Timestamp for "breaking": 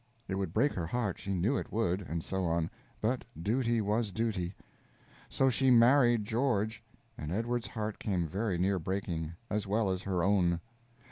8.79-9.33